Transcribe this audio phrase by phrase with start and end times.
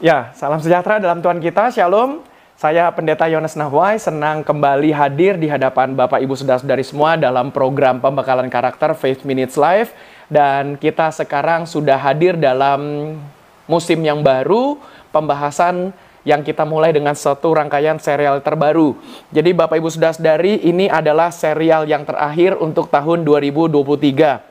[0.00, 2.24] Ya, salam sejahtera dalam Tuhan kita, Shalom.
[2.56, 8.00] Saya Pendeta Yones Nahwai, senang kembali hadir di hadapan Bapak Ibu Saudara-saudari semua dalam program
[8.00, 9.92] pembekalan karakter Faith Minutes Live.
[10.32, 13.12] Dan kita sekarang sudah hadir dalam
[13.68, 14.80] musim yang baru,
[15.12, 15.92] pembahasan
[16.24, 18.96] yang kita mulai dengan satu rangkaian serial terbaru.
[19.28, 24.48] Jadi Bapak Ibu Saudara-saudari, ini adalah serial yang terakhir untuk tahun 2023.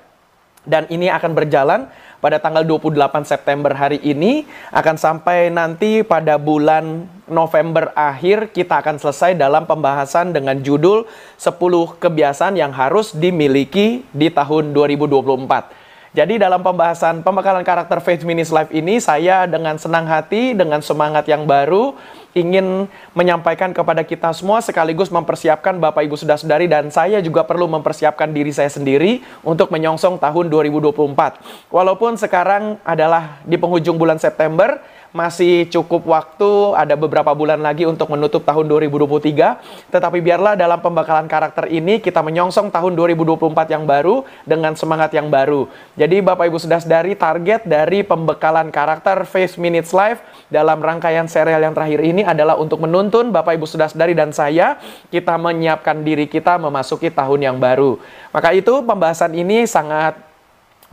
[0.70, 1.90] Dan ini akan berjalan
[2.20, 4.44] pada tanggal 28 September hari ini
[4.76, 11.08] akan sampai nanti pada bulan November akhir kita akan selesai dalam pembahasan dengan judul
[11.40, 11.56] 10
[12.00, 15.80] kebiasaan yang harus dimiliki di tahun 2024.
[16.10, 21.30] Jadi dalam pembahasan pembekalan karakter Faith Minis Life ini saya dengan senang hati, dengan semangat
[21.30, 21.94] yang baru
[22.38, 22.86] ingin
[23.18, 28.54] menyampaikan kepada kita semua sekaligus mempersiapkan Bapak Ibu Saudara-saudari dan saya juga perlu mempersiapkan diri
[28.54, 31.74] saya sendiri untuk menyongsong tahun 2024.
[31.74, 34.78] Walaupun sekarang adalah di penghujung bulan September,
[35.10, 39.90] masih cukup waktu, ada beberapa bulan lagi untuk menutup tahun 2023.
[39.90, 45.34] Tetapi biarlah dalam pembekalan karakter ini kita menyongsong tahun 2024 yang baru dengan semangat yang
[45.34, 45.66] baru.
[45.98, 50.22] Jadi Bapak Ibu sudah dari target dari pembekalan karakter Face Minutes Live
[50.54, 54.78] dalam rangkaian serial yang terakhir ini adalah untuk menuntun Bapak Ibu sudah dari dan saya
[55.10, 57.98] kita menyiapkan diri kita memasuki tahun yang baru.
[58.30, 60.30] Maka itu pembahasan ini sangat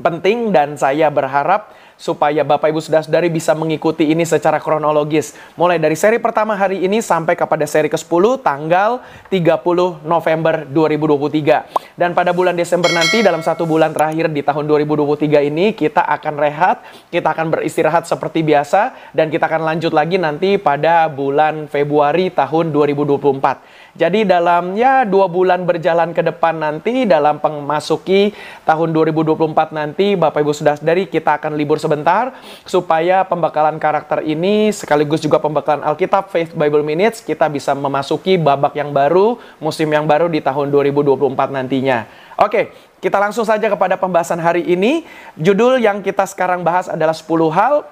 [0.00, 5.33] penting dan saya berharap supaya Bapak Ibu Saudara-saudari bisa mengikuti ini secara kronologis.
[5.57, 9.01] Mulai dari seri pertama hari ini sampai kepada seri ke-10 tanggal
[9.33, 11.97] 30 November 2023.
[11.97, 16.35] Dan pada bulan Desember nanti dalam satu bulan terakhir di tahun 2023 ini kita akan
[16.37, 22.29] rehat, kita akan beristirahat seperti biasa dan kita akan lanjut lagi nanti pada bulan Februari
[22.29, 23.87] tahun 2024.
[23.97, 28.29] Jadi dalam ya dua bulan berjalan ke depan nanti dalam memasuki
[28.69, 32.35] tahun 2024 nanti Bapak Ibu sudah dari kita akan libur sebentar
[32.67, 38.75] supaya pembekalan karakter ini sekaligus juga pembekalan Alkitab Faith Bible Minutes kita bisa memasuki babak
[38.75, 42.11] yang baru, musim yang baru di tahun 2024 nantinya.
[42.43, 45.07] Oke, kita langsung saja kepada pembahasan hari ini.
[45.39, 47.87] Judul yang kita sekarang bahas adalah 10 hal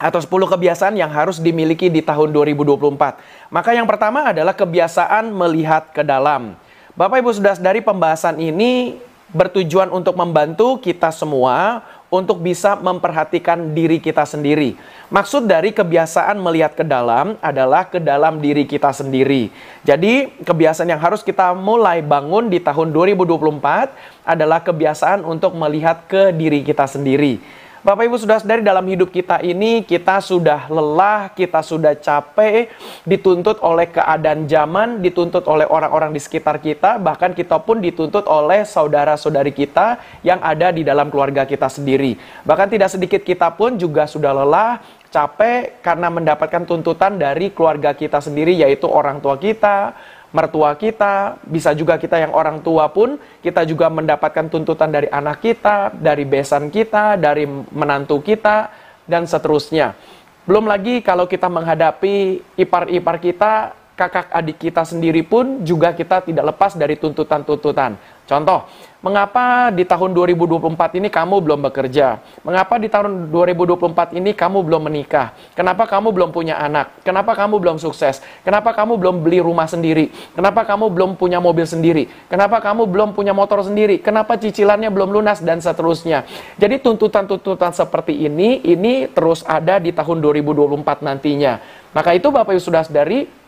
[0.00, 3.52] atau 10 kebiasaan yang harus dimiliki di tahun 2024.
[3.52, 6.56] Maka yang pertama adalah kebiasaan melihat ke dalam.
[6.96, 8.98] Bapak Ibu sudah dari pembahasan ini
[9.30, 14.74] bertujuan untuk membantu kita semua untuk bisa memperhatikan diri kita sendiri.
[15.14, 19.54] Maksud dari kebiasaan melihat ke dalam adalah ke dalam diri kita sendiri.
[19.86, 26.34] Jadi, kebiasaan yang harus kita mulai bangun di tahun 2024 adalah kebiasaan untuk melihat ke
[26.34, 27.38] diri kita sendiri.
[27.80, 32.68] Bapak Ibu sudah dari dalam hidup kita ini kita sudah lelah, kita sudah capek,
[33.08, 38.68] dituntut oleh keadaan zaman, dituntut oleh orang-orang di sekitar kita, bahkan kita pun dituntut oleh
[38.68, 42.20] saudara-saudari kita yang ada di dalam keluarga kita sendiri.
[42.44, 48.20] Bahkan tidak sedikit kita pun juga sudah lelah, capek karena mendapatkan tuntutan dari keluarga kita
[48.20, 49.96] sendiri yaitu orang tua kita,
[50.30, 55.42] mertua kita, bisa juga kita yang orang tua pun, kita juga mendapatkan tuntutan dari anak
[55.42, 58.70] kita, dari besan kita, dari menantu kita,
[59.10, 59.98] dan seterusnya.
[60.46, 66.56] Belum lagi kalau kita menghadapi ipar-ipar kita, kakak adik kita sendiri pun juga kita tidak
[66.56, 68.00] lepas dari tuntutan-tuntutan.
[68.24, 68.62] Contoh,
[69.02, 72.22] mengapa di tahun 2024 ini kamu belum bekerja?
[72.46, 75.34] Mengapa di tahun 2024 ini kamu belum menikah?
[75.58, 77.02] Kenapa kamu belum punya anak?
[77.02, 78.22] Kenapa kamu belum sukses?
[78.46, 80.14] Kenapa kamu belum beli rumah sendiri?
[80.38, 82.06] Kenapa kamu belum punya mobil sendiri?
[82.30, 83.98] Kenapa kamu belum punya motor sendiri?
[83.98, 86.22] Kenapa cicilannya belum lunas dan seterusnya?
[86.54, 91.58] Jadi tuntutan-tuntutan seperti ini ini terus ada di tahun 2024 nantinya.
[91.90, 93.39] Maka itu Bapak Ibu sudah dari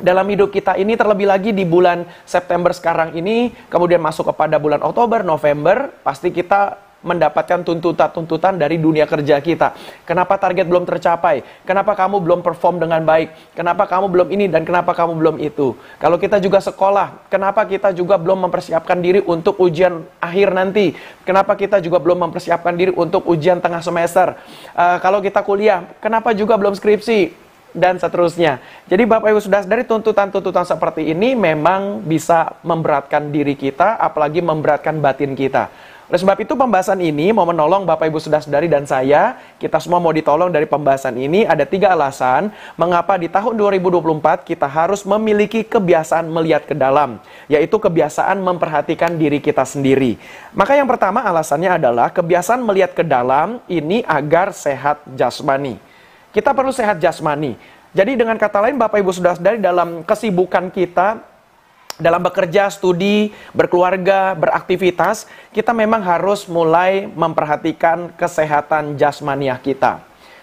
[0.00, 4.80] dalam hidup kita ini terlebih lagi di bulan September sekarang ini kemudian masuk kepada bulan
[4.80, 9.72] Oktober, November pasti kita mendapatkan tuntutan-tuntutan dari dunia kerja kita.
[10.04, 11.40] Kenapa target belum tercapai?
[11.64, 13.56] Kenapa kamu belum perform dengan baik?
[13.56, 15.72] Kenapa kamu belum ini dan kenapa kamu belum itu?
[15.96, 20.92] Kalau kita juga sekolah, kenapa kita juga belum mempersiapkan diri untuk ujian akhir nanti?
[21.24, 24.36] Kenapa kita juga belum mempersiapkan diri untuk ujian tengah semester?
[24.76, 27.49] Uh, kalau kita kuliah, kenapa juga belum skripsi?
[27.72, 28.58] Dan seterusnya.
[28.86, 34.98] Jadi Bapak Ibu sudah dari tuntutan-tuntutan seperti ini memang bisa memberatkan diri kita, apalagi memberatkan
[34.98, 35.70] batin kita.
[36.10, 40.02] Oleh sebab itu pembahasan ini mau menolong Bapak Ibu sudah dari dan saya, kita semua
[40.02, 41.46] mau ditolong dari pembahasan ini.
[41.46, 47.78] Ada tiga alasan mengapa di tahun 2024 kita harus memiliki kebiasaan melihat ke dalam, yaitu
[47.78, 50.18] kebiasaan memperhatikan diri kita sendiri.
[50.50, 55.78] Maka yang pertama alasannya adalah kebiasaan melihat ke dalam ini agar sehat jasmani.
[56.30, 57.58] Kita perlu sehat jasmani.
[57.90, 61.30] Jadi dengan kata lain Bapak Ibu sudah dari dalam kesibukan kita
[62.00, 70.00] dalam bekerja, studi, berkeluarga, beraktivitas, kita memang harus mulai memperhatikan kesehatan jasmaniah kita.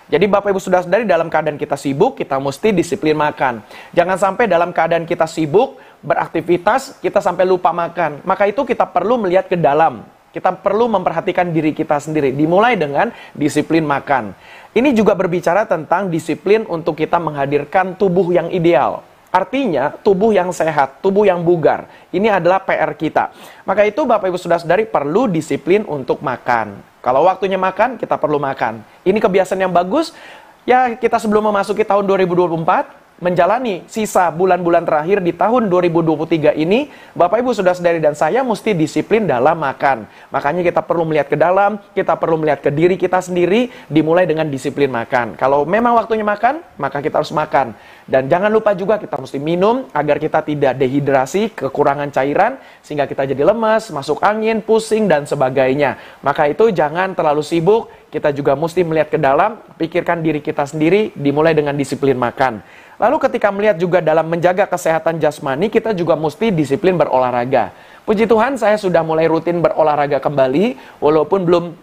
[0.08, 3.60] Jadi Bapak Ibu sudah dari dalam keadaan kita sibuk, kita mesti disiplin makan.
[3.92, 8.24] Jangan sampai dalam keadaan kita sibuk, beraktivitas, kita sampai lupa makan.
[8.24, 10.08] Maka itu kita perlu melihat ke dalam.
[10.32, 12.32] Kita perlu memperhatikan diri kita sendiri.
[12.32, 14.32] Dimulai dengan disiplin makan.
[14.78, 19.02] Ini juga berbicara tentang disiplin untuk kita menghadirkan tubuh yang ideal.
[19.34, 21.90] Artinya, tubuh yang sehat, tubuh yang bugar.
[22.14, 23.34] Ini adalah PR kita.
[23.66, 26.78] Maka itu Bapak Ibu Saudara Saudari perlu disiplin untuk makan.
[27.02, 28.86] Kalau waktunya makan, kita perlu makan.
[29.02, 30.14] Ini kebiasaan yang bagus.
[30.62, 37.42] Ya, kita sebelum memasuki tahun 2024, menjalani sisa bulan-bulan terakhir di tahun 2023 ini, Bapak
[37.42, 40.06] Ibu sudah sadari dan saya mesti disiplin dalam makan.
[40.30, 44.46] Makanya kita perlu melihat ke dalam, kita perlu melihat ke diri kita sendiri, dimulai dengan
[44.46, 45.34] disiplin makan.
[45.34, 47.74] Kalau memang waktunya makan, maka kita harus makan.
[48.08, 53.28] Dan jangan lupa juga kita mesti minum agar kita tidak dehidrasi, kekurangan cairan, sehingga kita
[53.28, 56.00] jadi lemas, masuk angin, pusing, dan sebagainya.
[56.24, 61.14] Maka itu jangan terlalu sibuk, kita juga mesti melihat ke dalam, pikirkan diri kita sendiri,
[61.14, 62.66] dimulai dengan disiplin makan.
[62.98, 67.70] Lalu ketika melihat juga dalam menjaga kesehatan jasmani, kita juga mesti disiplin berolahraga.
[68.10, 71.78] Puji Tuhan saya sudah mulai rutin berolahraga kembali, walaupun belum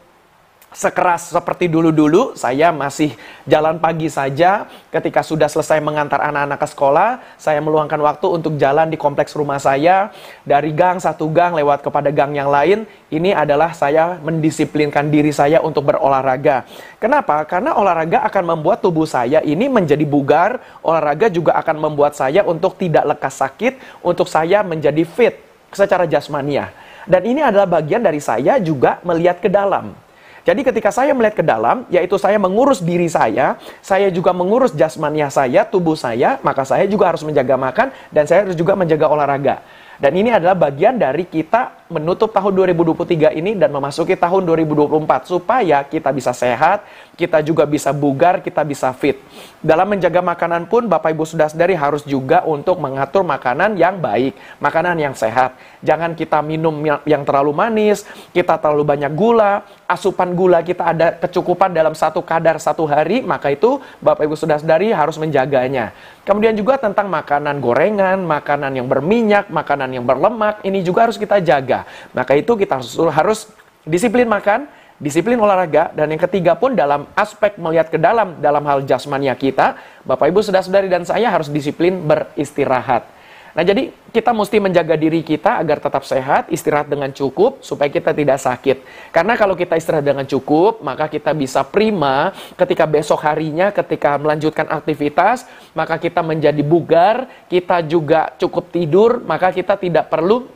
[0.75, 3.15] sekeras seperti dulu-dulu, saya masih
[3.47, 4.67] jalan pagi saja.
[4.91, 9.63] Ketika sudah selesai mengantar anak-anak ke sekolah, saya meluangkan waktu untuk jalan di kompleks rumah
[9.63, 10.11] saya.
[10.43, 15.63] Dari gang satu gang lewat kepada gang yang lain, ini adalah saya mendisiplinkan diri saya
[15.63, 16.67] untuk berolahraga.
[16.99, 17.47] Kenapa?
[17.47, 22.75] Karena olahraga akan membuat tubuh saya ini menjadi bugar, olahraga juga akan membuat saya untuk
[22.75, 25.39] tidak lekas sakit, untuk saya menjadi fit
[25.71, 26.75] secara jasmania.
[27.07, 30.04] Dan ini adalah bagian dari saya juga melihat ke dalam
[30.45, 35.33] jadi ketika saya melihat ke dalam, yaitu saya mengurus diri saya, saya juga mengurus jasmania
[35.33, 39.65] saya, tubuh saya, maka saya juga harus menjaga makan dan saya harus juga menjaga olahraga.
[39.97, 45.85] Dan ini adalah bagian dari kita menutup tahun 2023 ini dan memasuki tahun 2024 supaya
[45.85, 46.81] kita bisa sehat,
[47.13, 49.21] kita juga bisa bugar, kita bisa fit.
[49.61, 54.33] Dalam menjaga makanan pun Bapak Ibu sudah sadari harus juga untuk mengatur makanan yang baik,
[54.65, 55.61] makanan yang sehat.
[55.85, 56.73] Jangan kita minum
[57.05, 62.57] yang terlalu manis, kita terlalu banyak gula, asupan gula kita ada kecukupan dalam satu kadar
[62.57, 65.93] satu hari, maka itu Bapak Ibu sudah sadari harus menjaganya.
[66.25, 71.45] Kemudian juga tentang makanan gorengan, makanan yang berminyak, makanan yang berlemak, ini juga harus kita
[71.45, 71.74] jaga
[72.15, 72.79] maka itu kita
[73.11, 73.51] harus,
[73.83, 74.71] disiplin makan,
[75.03, 79.75] disiplin olahraga, dan yang ketiga pun dalam aspek melihat ke dalam, dalam hal jasmania kita,
[80.07, 83.15] Bapak Ibu sudah saudari dan saya harus disiplin beristirahat.
[83.55, 88.11] Nah, jadi kita mesti menjaga diri kita agar tetap sehat, istirahat dengan cukup supaya kita
[88.11, 88.83] tidak sakit.
[89.15, 94.67] Karena kalau kita istirahat dengan cukup, maka kita bisa prima ketika besok harinya ketika melanjutkan
[94.67, 100.51] aktivitas, maka kita menjadi bugar, kita juga cukup tidur, maka kita tidak perlu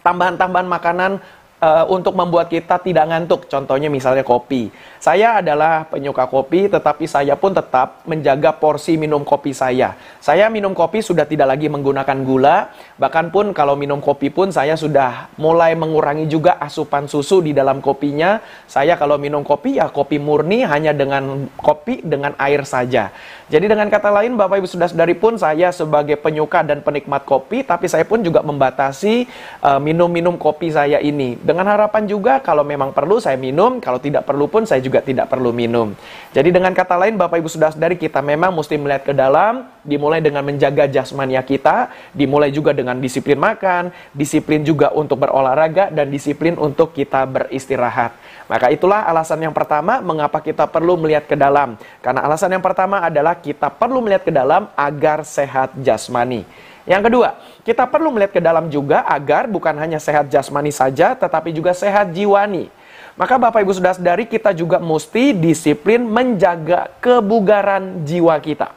[0.00, 1.12] tambahan-tambahan makanan
[1.60, 3.46] uh, untuk membuat kita tidak ngantuk.
[3.46, 4.72] Contohnya misalnya kopi.
[5.00, 9.96] Saya adalah penyuka kopi, tetapi saya pun tetap menjaga porsi minum kopi saya.
[10.20, 14.76] Saya minum kopi sudah tidak lagi menggunakan gula, bahkan pun kalau minum kopi pun saya
[14.76, 18.40] sudah mulai mengurangi juga asupan susu di dalam kopinya.
[18.68, 23.12] Saya kalau minum kopi ya kopi murni hanya dengan kopi dengan air saja.
[23.50, 27.66] Jadi dengan kata lain Bapak Ibu sudah saudari pun saya sebagai penyuka dan penikmat kopi,
[27.66, 29.26] tapi saya pun juga membatasi
[29.58, 33.98] eh, minum-minum uh, kopi saya ini dengan harapan juga kalau memang perlu saya minum, kalau
[33.98, 35.98] tidak perlu pun saya juga tidak perlu minum.
[36.30, 40.22] Jadi dengan kata lain Bapak Ibu sudah dari kita memang mesti melihat ke dalam, dimulai
[40.22, 46.54] dengan menjaga jasmania kita, dimulai juga dengan disiplin makan, disiplin juga untuk berolahraga dan disiplin
[46.54, 48.14] untuk kita beristirahat.
[48.50, 51.78] Maka itulah alasan yang pertama mengapa kita perlu melihat ke dalam.
[52.02, 56.42] Karena alasan yang pertama adalah kita perlu melihat ke dalam agar sehat jasmani.
[56.82, 61.54] Yang kedua, kita perlu melihat ke dalam juga agar bukan hanya sehat jasmani saja, tetapi
[61.54, 62.66] juga sehat jiwani.
[63.14, 68.74] Maka Bapak Ibu sudah sadari kita juga mesti disiplin menjaga kebugaran jiwa kita.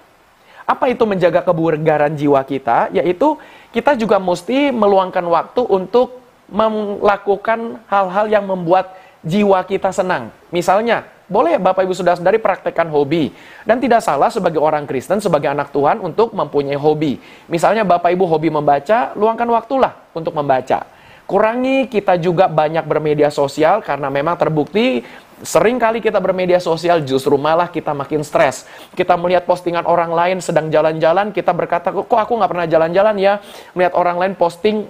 [0.70, 2.94] Apa itu menjaga kebugaran jiwa kita?
[2.94, 3.42] Yaitu
[3.74, 10.30] kita juga mesti meluangkan waktu untuk melakukan hal-hal yang membuat jiwa kita senang.
[10.52, 13.32] Misalnya, boleh Bapak Ibu sudah dari praktekkan hobi.
[13.64, 17.18] Dan tidak salah sebagai orang Kristen, sebagai anak Tuhan untuk mempunyai hobi.
[17.48, 20.86] Misalnya Bapak Ibu hobi membaca, luangkan waktulah untuk membaca.
[21.24, 25.08] Kurangi kita juga banyak bermedia sosial karena memang terbukti
[25.40, 28.68] sering kali kita bermedia sosial justru malah kita makin stres.
[28.92, 33.40] Kita melihat postingan orang lain sedang jalan-jalan, kita berkata, kok aku nggak pernah jalan-jalan ya?
[33.72, 34.88] Melihat orang lain posting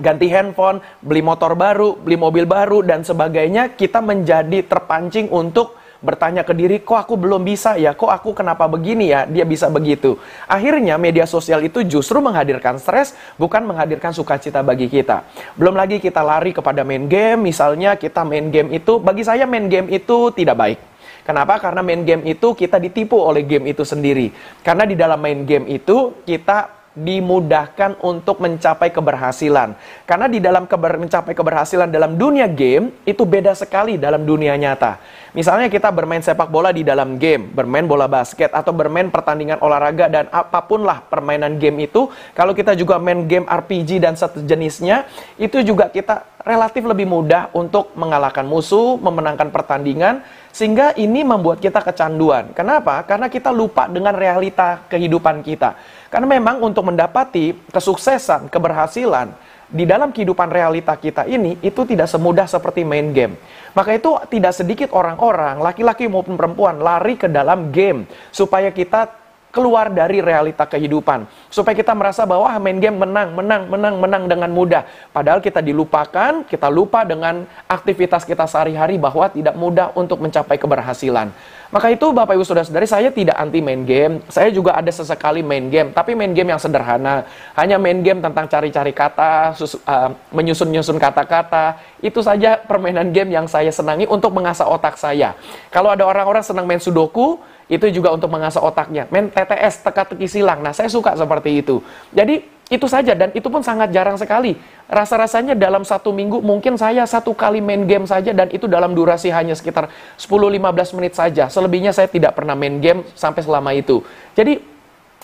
[0.00, 6.40] ganti handphone, beli motor baru, beli mobil baru, dan sebagainya, kita menjadi terpancing untuk bertanya
[6.48, 10.16] ke diri, kok aku belum bisa ya, kok aku kenapa begini ya, dia bisa begitu.
[10.48, 15.28] Akhirnya media sosial itu justru menghadirkan stres, bukan menghadirkan sukacita bagi kita.
[15.60, 19.68] Belum lagi kita lari kepada main game, misalnya kita main game itu, bagi saya main
[19.68, 20.80] game itu tidak baik.
[21.20, 21.60] Kenapa?
[21.60, 24.32] Karena main game itu kita ditipu oleh game itu sendiri.
[24.64, 29.78] Karena di dalam main game itu kita dimudahkan untuk mencapai keberhasilan.
[30.02, 34.98] Karena di dalam keber, mencapai keberhasilan dalam dunia game itu beda sekali dalam dunia nyata.
[35.30, 40.10] Misalnya kita bermain sepak bola di dalam game, bermain bola basket atau bermain pertandingan olahraga
[40.10, 45.06] dan apa pun lah permainan game itu, kalau kita juga main game RPG dan sejenisnya,
[45.38, 51.78] itu juga kita relatif lebih mudah untuk mengalahkan musuh, memenangkan pertandingan, sehingga ini membuat kita
[51.78, 52.50] kecanduan.
[52.50, 53.06] Kenapa?
[53.06, 55.78] Karena kita lupa dengan realita kehidupan kita.
[56.10, 59.30] Karena memang untuk mendapati kesuksesan, keberhasilan
[59.70, 63.38] di dalam kehidupan realita kita ini itu tidak semudah seperti main game.
[63.70, 69.06] Maka itu tidak sedikit orang-orang, laki-laki maupun perempuan lari ke dalam game supaya kita
[69.50, 71.26] keluar dari realita kehidupan.
[71.50, 74.82] Supaya kita merasa bahwa ah, main game menang, menang, menang, menang dengan mudah.
[75.10, 81.34] Padahal kita dilupakan, kita lupa dengan aktivitas kita sehari-hari bahwa tidak mudah untuk mencapai keberhasilan.
[81.70, 84.26] Maka itu Bapak Ibu Saudara-saudari, saya tidak anti main game.
[84.26, 87.22] Saya juga ada sesekali main game, tapi main game yang sederhana.
[87.54, 91.78] Hanya main game tentang cari-cari kata, uh, menyusun-nyusun kata-kata.
[92.02, 95.38] Itu saja permainan game yang saya senangi untuk mengasah otak saya.
[95.70, 97.38] Kalau ada orang-orang senang main sudoku,
[97.70, 99.06] itu juga untuk mengasah otaknya.
[99.14, 100.58] Main TTS, teka-teki silang.
[100.58, 101.78] Nah, saya suka seperti itu.
[102.10, 104.54] Jadi, itu saja dan itu pun sangat jarang sekali.
[104.86, 109.26] Rasa-rasanya dalam satu minggu mungkin saya satu kali main game saja dan itu dalam durasi
[109.34, 111.50] hanya sekitar 10-15 menit saja.
[111.50, 114.06] Selebihnya saya tidak pernah main game sampai selama itu.
[114.38, 114.62] Jadi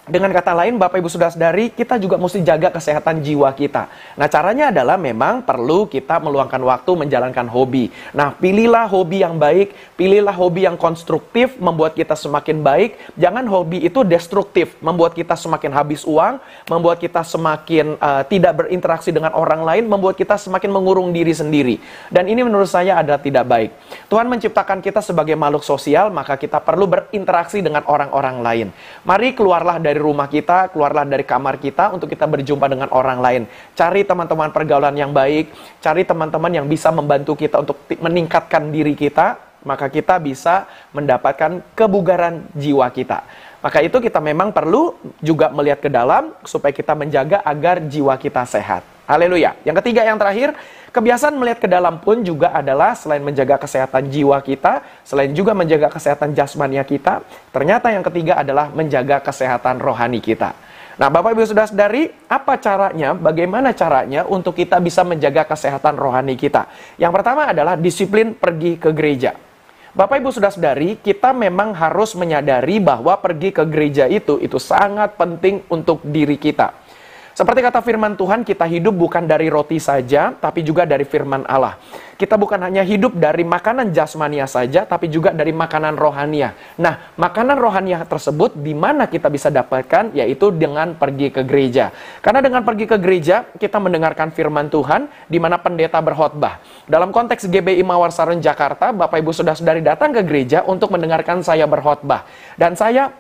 [0.07, 3.91] dengan kata lain, Bapak Ibu sudah sadari, kita juga mesti jaga kesehatan jiwa kita.
[4.15, 7.91] Nah, caranya adalah memang perlu kita meluangkan waktu menjalankan hobi.
[8.15, 12.95] Nah, pilihlah hobi yang baik, pilihlah hobi yang konstruktif, membuat kita semakin baik.
[13.19, 16.39] Jangan hobi itu destruktif, membuat kita semakin habis uang,
[16.71, 21.83] membuat kita semakin uh, tidak berinteraksi dengan orang lain, membuat kita semakin mengurung diri sendiri.
[22.15, 23.75] Dan ini menurut saya adalah tidak baik.
[24.07, 28.69] Tuhan menciptakan kita sebagai makhluk sosial, maka kita perlu berinteraksi dengan orang-orang lain.
[29.03, 33.25] Mari keluarlah dari dari rumah kita, keluarlah dari kamar kita untuk kita berjumpa dengan orang
[33.25, 33.43] lain.
[33.73, 35.49] Cari teman-teman pergaulan yang baik,
[35.81, 42.45] cari teman-teman yang bisa membantu kita untuk meningkatkan diri kita, maka kita bisa mendapatkan kebugaran
[42.53, 43.25] jiwa kita.
[43.65, 44.93] Maka itu kita memang perlu
[45.25, 48.96] juga melihat ke dalam supaya kita menjaga agar jiwa kita sehat.
[49.07, 49.55] Haleluya.
[49.63, 50.53] Yang ketiga yang terakhir,
[50.97, 55.93] Kebiasaan melihat ke dalam pun juga adalah selain menjaga kesehatan jiwa kita, selain juga menjaga
[55.93, 57.21] kesehatan jasmania kita,
[57.53, 60.57] ternyata yang ketiga adalah menjaga kesehatan rohani kita.
[60.97, 66.33] Nah, Bapak Ibu sudah sadari apa caranya, bagaimana caranya untuk kita bisa menjaga kesehatan rohani
[66.33, 66.65] kita?
[66.97, 69.37] Yang pertama adalah disiplin pergi ke gereja.
[69.93, 75.21] Bapak Ibu sudah sadari, kita memang harus menyadari bahwa pergi ke gereja itu itu sangat
[75.21, 76.73] penting untuk diri kita.
[77.37, 81.77] Seperti kata firman Tuhan, kita hidup bukan dari roti saja, tapi juga dari firman Allah.
[82.17, 86.57] Kita bukan hanya hidup dari makanan jasmania saja, tapi juga dari makanan rohania.
[86.81, 91.93] Nah, makanan rohania tersebut di mana kita bisa dapatkan, yaitu dengan pergi ke gereja.
[92.25, 96.65] Karena dengan pergi ke gereja, kita mendengarkan firman Tuhan, di mana pendeta berkhotbah.
[96.89, 101.45] Dalam konteks GBI Mawar Sarun Jakarta, Bapak Ibu sudah sedari datang ke gereja untuk mendengarkan
[101.45, 102.25] saya berkhotbah.
[102.57, 103.13] Dan saya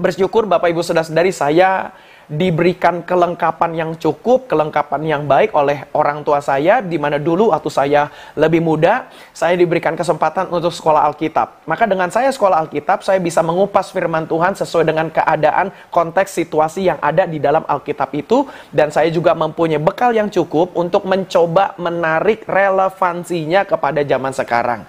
[0.00, 1.92] bersyukur Bapak Ibu sudah sedari saya
[2.26, 7.70] diberikan kelengkapan yang cukup, kelengkapan yang baik oleh orang tua saya, di mana dulu waktu
[7.70, 11.68] saya lebih muda, saya diberikan kesempatan untuk sekolah Alkitab.
[11.68, 16.88] Maka dengan saya sekolah Alkitab, saya bisa mengupas firman Tuhan sesuai dengan keadaan, konteks, situasi
[16.88, 21.76] yang ada di dalam Alkitab itu, dan saya juga mempunyai bekal yang cukup untuk mencoba
[21.76, 24.82] menarik relevansinya kepada zaman sekarang.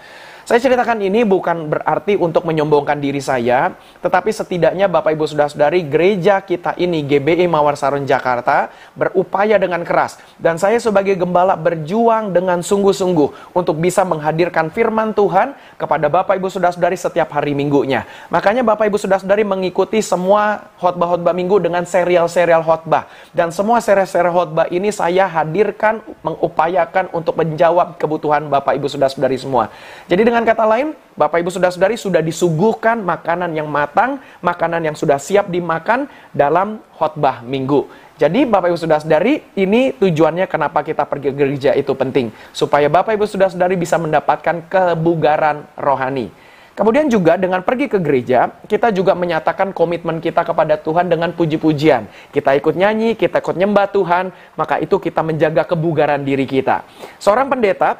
[0.45, 3.73] Saya ceritakan ini bukan berarti untuk menyombongkan diri saya,
[4.05, 10.21] tetapi setidaknya Bapak Ibu Saudara-saudari gereja kita ini GBI Mawar Sarun Jakarta berupaya dengan keras
[10.37, 16.53] dan saya sebagai gembala berjuang dengan sungguh-sungguh untuk bisa menghadirkan firman Tuhan kepada Bapak Ibu
[16.53, 18.05] Saudara-saudari setiap hari minggunya.
[18.29, 24.69] Makanya Bapak Ibu Saudara-saudari mengikuti semua khotbah-khotbah minggu dengan serial-serial khotbah dan semua serial-serial khotbah
[24.69, 29.73] ini saya hadirkan mengupayakan untuk menjawab kebutuhan Bapak Ibu Saudara-saudari semua.
[30.05, 35.15] Jadi dengan kata lain, Bapak Ibu Saudara-saudari sudah disuguhkan makanan yang matang, makanan yang sudah
[35.15, 37.87] siap dimakan dalam khotbah minggu.
[38.19, 42.33] Jadi Bapak Ibu Saudara-saudari, ini tujuannya kenapa kita pergi ke gereja itu penting.
[42.51, 46.33] Supaya Bapak Ibu Saudara-saudari bisa mendapatkan kebugaran rohani.
[46.75, 52.03] Kemudian juga dengan pergi ke gereja, kita juga menyatakan komitmen kita kepada Tuhan dengan puji-pujian.
[52.35, 56.83] Kita ikut nyanyi, kita ikut nyembah Tuhan, maka itu kita menjaga kebugaran diri kita.
[57.23, 57.95] Seorang pendeta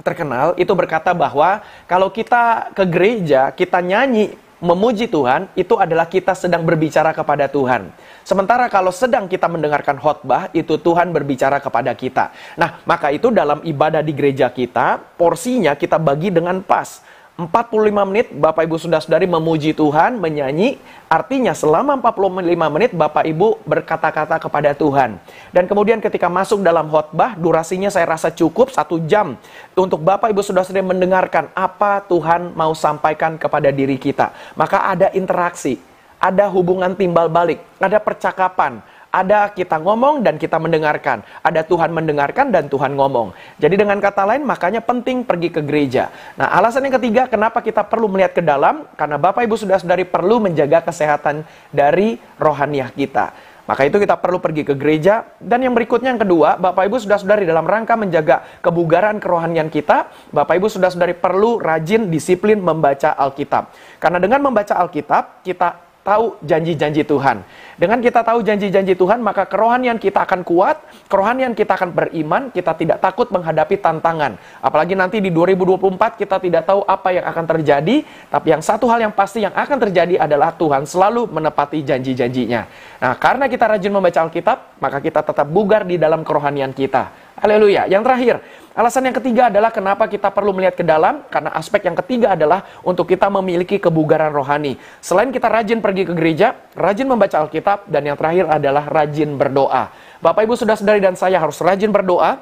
[0.00, 4.32] terkenal itu berkata bahwa kalau kita ke gereja, kita nyanyi
[4.62, 7.90] memuji Tuhan, itu adalah kita sedang berbicara kepada Tuhan.
[8.22, 12.30] Sementara kalau sedang kita mendengarkan khotbah, itu Tuhan berbicara kepada kita.
[12.54, 17.02] Nah, maka itu dalam ibadah di gereja kita, porsinya kita bagi dengan pas.
[17.40, 20.76] 45 menit Bapak Ibu Saudara-saudari memuji Tuhan, menyanyi.
[21.08, 25.16] Artinya selama 45 menit Bapak Ibu berkata-kata kepada Tuhan.
[25.48, 29.40] Dan kemudian ketika masuk dalam khotbah, durasinya saya rasa cukup satu jam
[29.72, 34.36] untuk Bapak Ibu Saudara-saudari mendengarkan apa Tuhan mau sampaikan kepada diri kita.
[34.52, 35.80] Maka ada interaksi,
[36.20, 41.20] ada hubungan timbal balik, ada percakapan, ada kita ngomong dan kita mendengarkan.
[41.44, 43.36] Ada Tuhan mendengarkan dan Tuhan ngomong.
[43.60, 46.08] Jadi dengan kata lain, makanya penting pergi ke gereja.
[46.40, 48.88] Nah, alasan yang ketiga, kenapa kita perlu melihat ke dalam?
[48.96, 53.52] Karena Bapak Ibu sudah saudari perlu menjaga kesehatan dari rohaniah kita.
[53.62, 55.22] Maka itu kita perlu pergi ke gereja.
[55.38, 60.10] Dan yang berikutnya yang kedua, Bapak Ibu sudah saudari dalam rangka menjaga kebugaran kerohanian kita,
[60.34, 63.70] Bapak Ibu sudah saudari perlu rajin disiplin membaca Alkitab.
[64.02, 67.46] Karena dengan membaca Alkitab, kita tahu janji-janji Tuhan.
[67.78, 70.78] Dengan kita tahu janji-janji Tuhan, maka kerohanian kita akan kuat,
[71.10, 74.38] kerohanian kita akan beriman, kita tidak takut menghadapi tantangan.
[74.62, 77.96] Apalagi nanti di 2024 kita tidak tahu apa yang akan terjadi,
[78.30, 82.62] tapi yang satu hal yang pasti yang akan terjadi adalah Tuhan selalu menepati janji-janjinya.
[83.02, 87.21] Nah, karena kita rajin membaca Alkitab, maka kita tetap bugar di dalam kerohanian kita.
[87.42, 87.90] Haleluya.
[87.90, 88.34] Yang terakhir,
[88.70, 92.62] alasan yang ketiga adalah kenapa kita perlu melihat ke dalam, karena aspek yang ketiga adalah
[92.86, 94.78] untuk kita memiliki kebugaran rohani.
[95.02, 99.90] Selain kita rajin pergi ke gereja, rajin membaca Alkitab, dan yang terakhir adalah rajin berdoa.
[100.22, 102.38] Bapak Ibu sudah sadari dan saya harus rajin berdoa.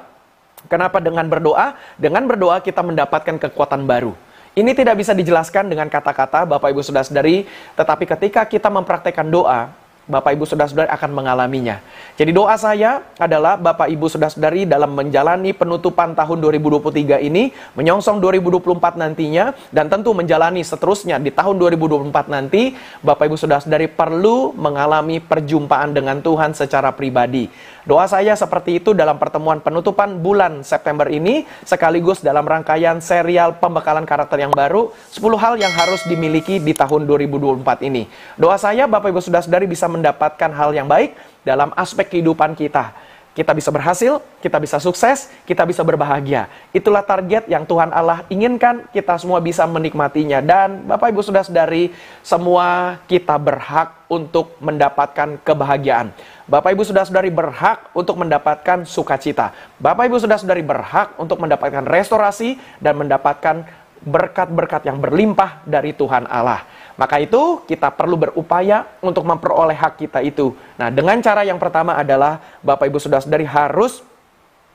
[0.69, 1.73] Kenapa dengan berdoa?
[1.97, 4.13] Dengan berdoa kita mendapatkan kekuatan baru.
[4.53, 9.73] Ini tidak bisa dijelaskan dengan kata-kata Bapak Ibu sudah sadari, tetapi ketika kita mempraktekkan doa,
[10.11, 11.79] Bapak Ibu Saudara-saudari akan mengalaminya.
[12.19, 18.99] Jadi doa saya adalah Bapak Ibu Saudara-saudari dalam menjalani penutupan tahun 2023 ini, menyongsong 2024
[18.99, 25.95] nantinya, dan tentu menjalani seterusnya di tahun 2024 nanti, Bapak Ibu Saudara-saudari perlu mengalami perjumpaan
[25.95, 27.47] dengan Tuhan secara pribadi.
[27.81, 34.05] Doa saya seperti itu dalam pertemuan penutupan bulan September ini, sekaligus dalam rangkaian serial pembekalan
[34.05, 38.05] karakter yang baru, 10 hal yang harus dimiliki di tahun 2024 ini.
[38.37, 41.13] Doa saya Bapak Ibu Saudara-saudari bisa mendapatkan hal yang baik
[41.45, 42.91] dalam aspek kehidupan kita
[43.31, 46.51] kita bisa berhasil, kita bisa sukses, kita bisa berbahagia.
[46.75, 50.43] Itulah target yang Tuhan Allah inginkan kita semua bisa menikmatinya.
[50.43, 51.95] Dan Bapak Ibu sudah sadari,
[52.27, 56.11] semua kita berhak untuk mendapatkan kebahagiaan.
[56.43, 59.55] Bapak Ibu sudah sadari berhak untuk mendapatkan sukacita.
[59.79, 63.63] Bapak Ibu sudah sadari berhak untuk mendapatkan restorasi dan mendapatkan
[64.03, 66.67] berkat-berkat yang berlimpah dari Tuhan Allah.
[66.99, 70.55] Maka itu kita perlu berupaya untuk memperoleh hak kita itu.
[70.75, 74.03] Nah, dengan cara yang pertama adalah Bapak Ibu sudah sadari harus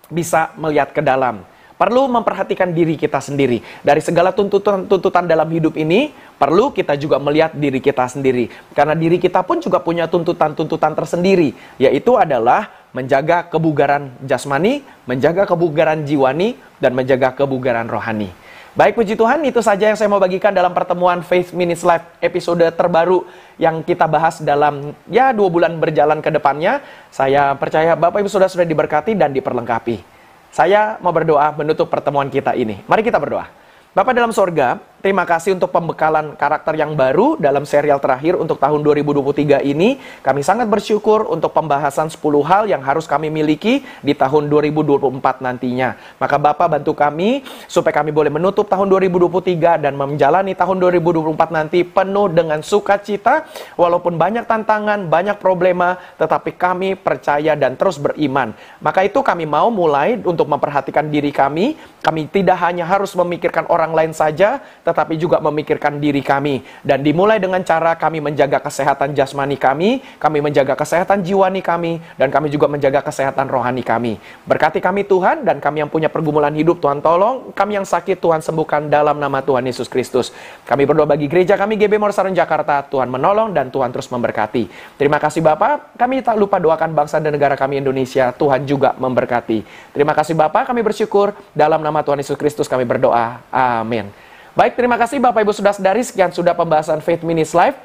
[0.08, 1.42] bisa melihat ke dalam.
[1.76, 3.60] Perlu memperhatikan diri kita sendiri.
[3.84, 6.08] Dari segala tuntutan-tuntutan dalam hidup ini,
[6.40, 8.48] perlu kita juga melihat diri kita sendiri.
[8.72, 16.08] Karena diri kita pun juga punya tuntutan-tuntutan tersendiri, yaitu adalah menjaga kebugaran jasmani, menjaga kebugaran
[16.08, 18.32] jiwani, dan menjaga kebugaran rohani.
[18.76, 22.60] Baik puji Tuhan, itu saja yang saya mau bagikan dalam pertemuan Faith Minutes Live episode
[22.76, 23.24] terbaru
[23.56, 26.84] yang kita bahas dalam ya dua bulan berjalan ke depannya.
[27.08, 30.04] Saya percaya Bapak Ibu sudah sudah diberkati dan diperlengkapi.
[30.52, 32.84] Saya mau berdoa menutup pertemuan kita ini.
[32.84, 33.48] Mari kita berdoa.
[33.96, 34.76] Bapak dalam sorga,
[35.06, 40.02] terima kasih untuk pembekalan karakter yang baru dalam serial terakhir untuk tahun 2023 ini.
[40.18, 45.94] Kami sangat bersyukur untuk pembahasan 10 hal yang harus kami miliki di tahun 2024 nantinya.
[46.18, 51.86] Maka Bapak bantu kami supaya kami boleh menutup tahun 2023 dan menjalani tahun 2024 nanti
[51.86, 53.46] penuh dengan sukacita.
[53.78, 58.58] Walaupun banyak tantangan, banyak problema, tetapi kami percaya dan terus beriman.
[58.82, 61.78] Maka itu kami mau mulai untuk memperhatikan diri kami.
[62.02, 66.64] Kami tidak hanya harus memikirkan orang lain saja, tetapi juga memikirkan diri kami.
[66.80, 72.32] Dan dimulai dengan cara kami menjaga kesehatan jasmani kami, kami menjaga kesehatan jiwani kami, dan
[72.32, 74.16] kami juga menjaga kesehatan rohani kami.
[74.48, 77.52] Berkati kami Tuhan, dan kami yang punya pergumulan hidup, Tuhan tolong.
[77.52, 80.32] Kami yang sakit, Tuhan sembuhkan dalam nama Tuhan Yesus Kristus.
[80.64, 84.70] Kami berdoa bagi gereja kami GB Morsaran Jakarta, Tuhan menolong dan Tuhan terus memberkati.
[84.94, 89.66] Terima kasih Bapak, kami tak lupa doakan bangsa dan negara kami Indonesia, Tuhan juga memberkati.
[89.90, 93.42] Terima kasih Bapak, kami bersyukur dalam nama Tuhan Yesus Kristus kami berdoa.
[93.50, 94.25] Amin.
[94.56, 97.76] Baik, terima kasih Bapak Ibu sudah sedari sekian sudah pembahasan Faith Minutes Live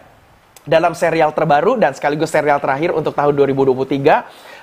[0.64, 3.92] dalam serial terbaru dan sekaligus serial terakhir untuk tahun 2023.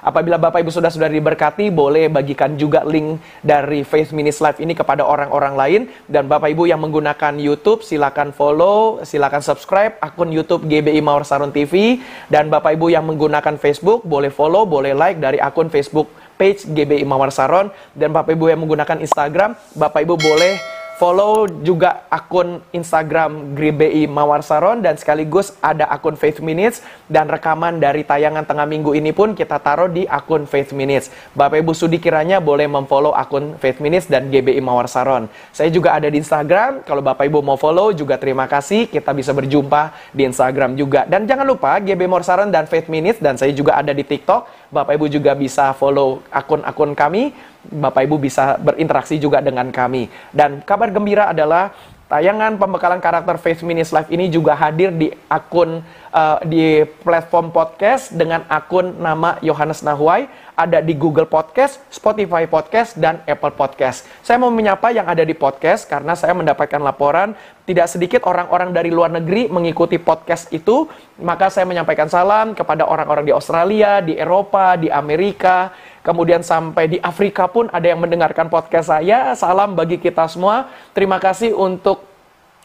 [0.01, 4.73] Apabila Bapak Ibu sudah sudah diberkati, boleh bagikan juga link dari Faith Minutes Live ini
[4.73, 5.81] kepada orang-orang lain.
[6.09, 11.53] Dan Bapak Ibu yang menggunakan YouTube, silakan follow, silakan subscribe akun YouTube GBI Mawar Sarun
[11.53, 12.01] TV.
[12.33, 16.09] Dan Bapak Ibu yang menggunakan Facebook, boleh follow, boleh like dari akun Facebook
[16.41, 17.69] page GBI Mawar Saron.
[17.93, 24.43] Dan Bapak Ibu yang menggunakan Instagram, Bapak Ibu boleh follow juga akun Instagram GBI Mawar
[24.43, 29.39] Saron dan sekaligus ada akun Faith Minutes dan rekaman dari tayangan tengah minggu ini pun
[29.39, 31.15] kita taruh di akun Faith Minutes.
[31.39, 35.31] Bapak Ibu Sudi kiranya boleh memfollow akun Faith Minutes dan GBI Mawar Saron.
[35.55, 39.31] Saya juga ada di Instagram, kalau Bapak Ibu mau follow juga terima kasih, kita bisa
[39.31, 41.07] berjumpa di Instagram juga.
[41.07, 44.75] Dan jangan lupa GB Mawar Saron dan Faith Minutes dan saya juga ada di TikTok.
[44.75, 47.31] Bapak Ibu juga bisa follow akun-akun kami
[47.67, 50.07] Bapak Ibu bisa berinteraksi juga dengan kami.
[50.31, 51.75] Dan kabar gembira adalah
[52.09, 58.17] tayangan pembekalan karakter Faith Minutes Live ini juga hadir di akun uh, di platform podcast
[58.17, 64.03] dengan akun nama Yohanes Nahuai ada di Google Podcast, Spotify Podcast, dan Apple Podcast.
[64.27, 68.91] Saya mau menyapa yang ada di podcast karena saya mendapatkan laporan tidak sedikit orang-orang dari
[68.91, 70.91] luar negeri mengikuti podcast itu.
[71.23, 75.71] Maka saya menyampaikan salam kepada orang-orang di Australia, di Eropa, di Amerika,
[76.09, 79.37] kemudian sampai di Afrika pun ada yang mendengarkan podcast saya.
[79.37, 80.73] Salam bagi kita semua.
[80.97, 82.09] Terima kasih untuk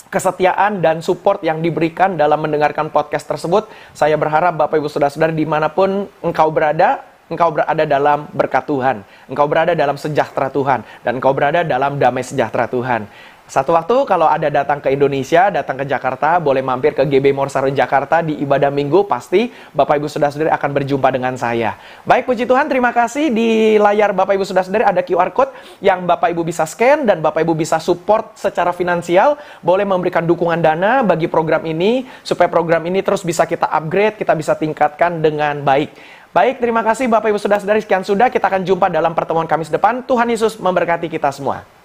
[0.08, 3.68] kesetiaan dan support yang diberikan dalam mendengarkan podcast tersebut.
[3.92, 9.04] Saya berharap Bapak Ibu Saudara-saudara di mana pun engkau berada, engkau berada dalam berkat Tuhan.
[9.28, 10.88] Engkau berada dalam sejahtera Tuhan.
[11.04, 13.12] Dan engkau berada dalam damai sejahtera Tuhan.
[13.54, 17.70] Satu waktu kalau ada datang ke Indonesia, datang ke Jakarta, boleh mampir ke GB Morsaro
[17.70, 21.78] Jakarta di ibadah minggu, pasti Bapak Ibu Saudara-saudari akan berjumpa dengan saya.
[22.02, 23.30] Baik, puji Tuhan, terima kasih.
[23.30, 25.54] Di layar Bapak Ibu Saudara-saudari ada QR Code
[25.86, 29.38] yang Bapak Ibu bisa scan dan Bapak Ibu bisa support secara finansial.
[29.62, 34.34] Boleh memberikan dukungan dana bagi program ini, supaya program ini terus bisa kita upgrade, kita
[34.34, 35.94] bisa tingkatkan dengan baik.
[36.34, 37.86] Baik, terima kasih Bapak Ibu Saudara-saudari.
[37.86, 40.02] Sekian sudah, kita akan jumpa dalam pertemuan Kamis depan.
[40.02, 41.83] Tuhan Yesus memberkati kita semua.